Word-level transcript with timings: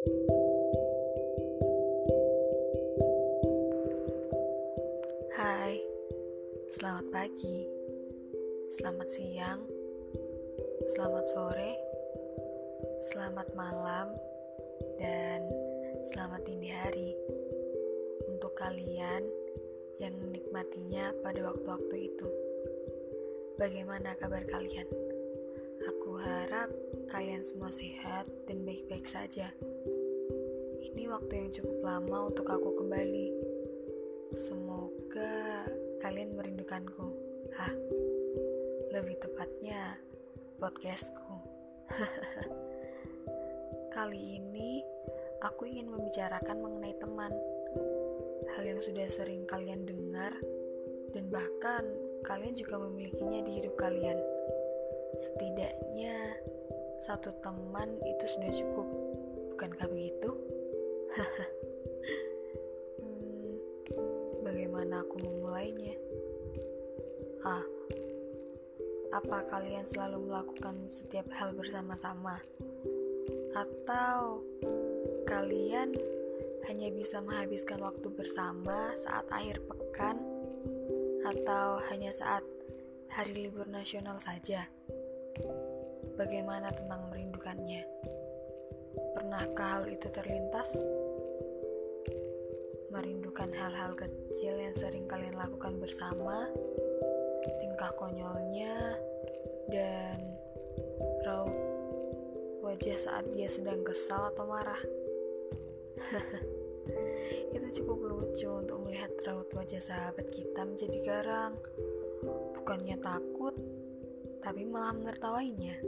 Hai, 0.00 0.08
selamat 6.72 7.04
pagi, 7.12 7.68
selamat 8.72 9.04
siang, 9.04 9.60
selamat 10.96 11.24
sore, 11.28 11.76
selamat 13.12 13.52
malam, 13.52 14.16
dan 14.96 15.44
selamat 16.08 16.48
dini 16.48 16.72
hari 16.72 17.12
untuk 18.24 18.56
kalian 18.56 19.28
yang 20.00 20.16
menikmatinya 20.16 21.12
pada 21.20 21.44
waktu-waktu 21.44 22.08
itu. 22.08 22.28
Bagaimana 23.60 24.16
kabar 24.16 24.48
kalian? 24.48 24.88
Aku 25.92 26.16
harap 26.24 26.72
kalian 27.12 27.44
semua 27.44 27.68
sehat 27.68 28.24
dan 28.48 28.64
baik-baik 28.64 29.04
saja. 29.04 29.52
Ini 30.80 31.04
waktu 31.12 31.32
yang 31.36 31.50
cukup 31.52 31.78
lama 31.84 32.32
untuk 32.32 32.48
aku 32.48 32.80
kembali 32.80 33.28
Semoga 34.30 35.66
kalian 35.98 36.38
merindukanku. 36.38 37.12
Ah, 37.58 37.74
lebih 38.94 39.18
tepatnya 39.18 39.98
podcastku. 40.56 41.34
Kali 43.94 44.38
ini 44.38 44.86
aku 45.42 45.66
ingin 45.66 45.90
membicarakan 45.90 46.62
mengenai 46.62 46.94
teman. 47.02 47.34
Hal 48.54 48.62
yang 48.62 48.78
sudah 48.78 49.10
sering 49.10 49.50
kalian 49.50 49.82
dengar 49.82 50.30
dan 51.10 51.26
bahkan 51.26 51.90
kalian 52.22 52.54
juga 52.54 52.78
memilikinya 52.78 53.42
di 53.42 53.58
hidup 53.58 53.74
kalian. 53.74 54.16
Setidaknya 55.18 56.38
satu 57.02 57.34
teman 57.42 57.98
itu 58.06 58.24
sudah 58.30 58.50
cukup. 58.54 58.88
Bukankah 59.56 59.90
begitu? 59.90 60.59
Haha. 61.10 61.46
bagaimana 64.46 65.02
aku 65.02 65.18
memulainya? 65.26 65.98
Ah, 67.42 67.66
apa 69.10 69.42
kalian 69.50 69.82
selalu 69.82 70.30
melakukan 70.30 70.86
setiap 70.86 71.26
hal 71.34 71.50
bersama-sama? 71.58 72.38
Atau 73.58 74.46
kalian 75.26 75.90
hanya 76.70 76.88
bisa 76.94 77.18
menghabiskan 77.18 77.82
waktu 77.82 78.06
bersama 78.14 78.94
saat 78.94 79.26
akhir 79.34 79.66
pekan 79.66 80.22
atau 81.26 81.82
hanya 81.90 82.14
saat 82.14 82.46
hari 83.10 83.50
libur 83.50 83.66
nasional 83.66 84.22
saja? 84.22 84.70
Bagaimana 86.14 86.70
tentang 86.70 87.10
merindukannya? 87.10 87.82
Pernahkah 89.16 89.82
hal 89.82 89.84
itu 89.90 90.06
terlintas? 90.12 90.99
Merindukan 92.90 93.54
hal-hal 93.54 93.94
kecil 93.94 94.58
yang 94.58 94.74
sering 94.74 95.06
kalian 95.06 95.38
lakukan 95.38 95.78
bersama, 95.78 96.50
tingkah 97.62 97.94
konyolnya, 97.94 98.98
dan 99.70 100.18
raut 101.22 101.54
wajah 102.66 102.98
saat 102.98 103.30
dia 103.30 103.46
sedang 103.46 103.86
kesal 103.86 104.34
atau 104.34 104.42
marah. 104.50 104.82
Itu 107.54 107.66
cukup 107.82 107.98
lucu 108.10 108.50
untuk 108.50 108.82
melihat 108.82 109.14
raut 109.22 109.46
wajah 109.54 109.78
sahabat 109.78 110.26
kita 110.34 110.66
menjadi 110.66 110.98
garang. 111.06 111.54
Bukannya 112.58 112.98
takut, 112.98 113.54
tapi 114.42 114.66
malah 114.66 114.98
menertawainya. 114.98 115.78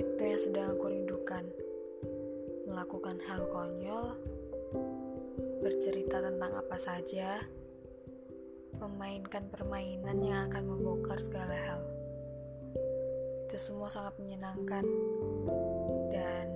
Itu 0.00 0.22
yang 0.24 0.40
sedang 0.40 0.72
aku 0.72 0.88
rindukan. 0.88 1.44
Melakukan 2.64 3.20
hal 3.28 3.44
konyol 3.52 4.33
bercerita 5.64 6.20
tentang 6.20 6.60
apa 6.60 6.76
saja, 6.76 7.40
memainkan 8.76 9.48
permainan 9.48 10.20
yang 10.20 10.52
akan 10.52 10.76
membongkar 10.76 11.16
segala 11.16 11.56
hal. 11.56 11.80
Itu 13.48 13.56
semua 13.56 13.88
sangat 13.88 14.12
menyenangkan 14.20 14.84
dan 16.12 16.52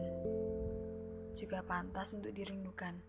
juga 1.33 1.65
pantas 1.65 2.13
untuk 2.13 2.37
dirindukan. 2.37 3.01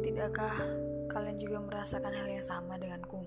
Tidakkah 0.00 0.56
kalian 1.12 1.36
juga 1.36 1.60
merasakan 1.60 2.16
hal 2.16 2.28
yang 2.40 2.46
sama 2.46 2.80
denganku? 2.80 3.20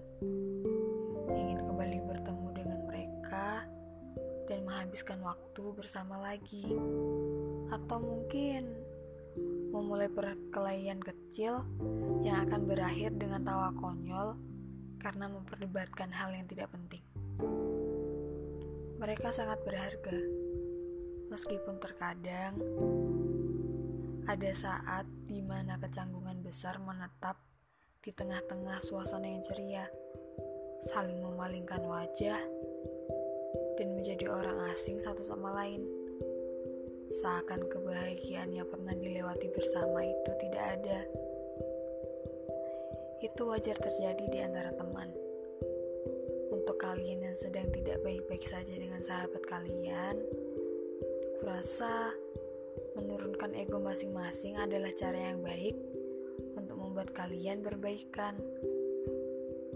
Ingin 1.29 1.69
kembali 1.69 2.01
bertemu 2.01 2.47
dengan 2.49 2.79
mereka 2.89 3.69
dan 4.49 4.65
menghabiskan 4.65 5.21
waktu 5.21 5.63
bersama 5.77 6.17
lagi, 6.17 6.65
atau 7.69 7.97
mungkin 8.01 8.82
memulai 9.73 10.05
perkelahian 10.05 11.01
kecil 11.01 11.65
yang 12.21 12.45
akan 12.45 12.69
berakhir 12.69 13.09
dengan 13.17 13.41
tawa 13.41 13.73
konyol 13.73 14.37
karena 15.01 15.25
memperdebatkan 15.25 16.13
hal 16.13 16.29
yang 16.31 16.45
tidak 16.45 16.69
penting. 16.69 17.01
Mereka 19.01 19.33
sangat 19.33 19.59
berharga, 19.65 20.15
meskipun 21.33 21.81
terkadang 21.81 22.55
ada 24.29 24.51
saat 24.55 25.03
di 25.27 25.43
mana 25.43 25.75
kecanggungan 25.81 26.39
besar 26.45 26.79
menetap 26.79 27.35
di 27.99 28.13
tengah-tengah 28.13 28.79
suasana 28.79 29.27
yang 29.27 29.43
ceria, 29.43 29.89
saling 30.93 31.19
memalingkan 31.19 31.83
wajah, 31.83 32.39
dan 33.75 33.87
menjadi 33.97 34.29
orang 34.29 34.69
asing 34.71 35.01
satu 35.01 35.25
sama 35.25 35.51
lain 35.51 36.02
seakan 37.13 37.69
kebahagiaan 37.69 38.57
yang 38.57 38.65
pernah 38.65 38.97
dilewati 38.97 39.45
bersama 39.53 40.01
itu 40.01 40.31
tidak 40.41 40.65
ada. 40.81 40.99
Itu 43.21 43.53
wajar 43.53 43.77
terjadi 43.77 44.25
di 44.33 44.39
antara 44.41 44.73
teman. 44.73 45.13
Untuk 46.49 46.81
kalian 46.81 47.29
yang 47.29 47.37
sedang 47.37 47.69
tidak 47.69 48.01
baik-baik 48.01 48.41
saja 48.49 48.73
dengan 48.73 49.05
sahabat 49.05 49.45
kalian, 49.45 50.25
kurasa 51.37 52.17
menurunkan 52.97 53.53
ego 53.61 53.77
masing-masing 53.77 54.57
adalah 54.57 54.89
cara 54.97 55.37
yang 55.37 55.45
baik 55.45 55.77
untuk 56.57 56.81
membuat 56.81 57.13
kalian 57.13 57.61
berbaikan. 57.61 58.41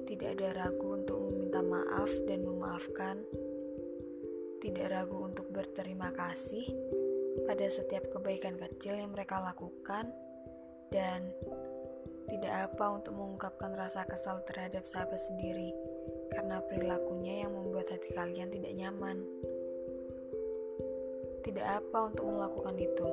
Tidak 0.10 0.42
ada 0.42 0.58
ragu 0.58 0.98
untuk 0.98 1.22
meminta 1.22 1.62
maaf 1.62 2.10
dan 2.26 2.42
memaafkan. 2.50 3.22
Tidak 4.58 4.90
ragu 4.90 5.22
untuk 5.22 5.54
berterima 5.54 6.10
kasih 6.18 6.66
pada 7.46 7.68
setiap 7.70 8.10
kebaikan 8.10 8.58
kecil 8.58 8.98
yang 8.98 9.14
mereka 9.14 9.38
lakukan 9.38 10.10
dan 10.90 11.30
tidak 12.28 12.72
apa 12.72 12.86
untuk 12.92 13.14
mengungkapkan 13.16 13.72
rasa 13.76 14.04
kesal 14.04 14.44
terhadap 14.44 14.84
sahabat 14.84 15.20
sendiri 15.20 15.72
karena 16.34 16.60
perilakunya 16.66 17.48
yang 17.48 17.56
membuat 17.56 17.88
hati 17.92 18.12
kalian 18.12 18.52
tidak 18.52 18.74
nyaman. 18.76 19.24
Tidak 21.46 21.64
apa 21.64 22.12
untuk 22.12 22.28
melakukan 22.28 22.76
itu 22.76 23.10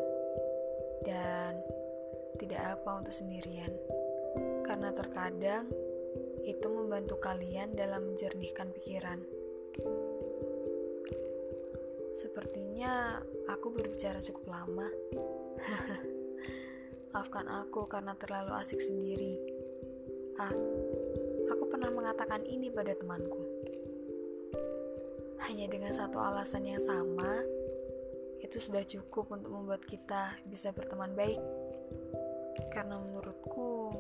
dan 1.07 1.63
tidak 2.43 2.79
apa 2.79 2.91
untuk 2.99 3.15
sendirian 3.15 3.71
karena 4.67 4.91
terkadang 4.91 5.71
itu 6.43 6.67
membantu 6.67 7.23
kalian 7.23 7.79
dalam 7.79 8.11
menjernihkan 8.11 8.75
pikiran. 8.75 9.23
Sepertinya 12.15 13.19
aku 13.51 13.75
berbicara 13.75 14.23
cukup 14.23 14.55
lama. 14.55 14.87
Maafkan 17.11 17.51
aku 17.51 17.91
karena 17.91 18.15
terlalu 18.15 18.55
asik 18.55 18.79
sendiri. 18.79 19.35
Ah, 20.39 20.55
aku 21.51 21.65
pernah 21.67 21.91
mengatakan 21.91 22.47
ini 22.47 22.71
pada 22.71 22.95
temanku. 22.95 23.43
Hanya 25.51 25.67
dengan 25.67 25.91
satu 25.91 26.23
alasan 26.23 26.71
yang 26.71 26.79
sama, 26.79 27.43
itu 28.39 28.63
sudah 28.63 28.87
cukup 28.87 29.35
untuk 29.35 29.51
membuat 29.51 29.83
kita 29.83 30.39
bisa 30.47 30.71
berteman 30.71 31.19
baik. 31.19 31.43
Karena 32.71 32.95
menurutku, 32.95 33.91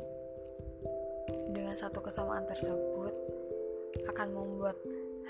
dengan 1.50 1.74
satu 1.74 1.98
kesamaan 1.98 2.46
tersebut 2.46 3.14
akan 4.06 4.28
membuat 4.30 4.78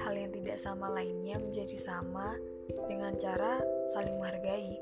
hal 0.02 0.14
yang 0.19 0.31
tidak 0.35 0.58
sama 0.58 0.91
lainnya 0.91 1.38
menjadi 1.38 1.79
sama 1.79 2.35
dengan 2.91 3.14
cara 3.14 3.62
saling 3.94 4.19
menghargai. 4.19 4.79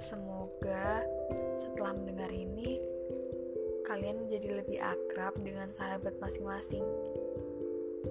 Semoga 0.00 1.04
setelah 1.60 1.92
mendengar 1.92 2.32
ini, 2.32 2.80
kalian 3.84 4.24
menjadi 4.24 4.64
lebih 4.64 4.80
akrab 4.80 5.36
dengan 5.44 5.68
sahabat 5.68 6.16
masing-masing. 6.16 6.84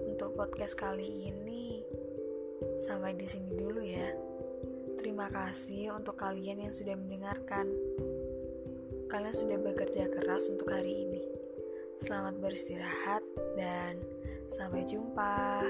Untuk 0.05 0.37
podcast 0.37 0.77
kali 0.77 1.33
ini, 1.33 1.81
sampai 2.77 3.17
di 3.17 3.25
sini 3.25 3.57
dulu 3.57 3.81
ya. 3.81 4.13
Terima 5.01 5.31
kasih 5.31 5.95
untuk 5.95 6.19
kalian 6.19 6.69
yang 6.69 6.73
sudah 6.75 6.93
mendengarkan. 6.93 7.73
Kalian 9.09 9.33
sudah 9.33 9.57
bekerja 9.57 10.11
keras 10.13 10.51
untuk 10.51 10.69
hari 10.69 11.07
ini. 11.07 11.23
Selamat 11.97 12.37
beristirahat 12.37 13.25
dan 13.57 13.97
sampai 14.49 14.85
jumpa. 14.85 15.61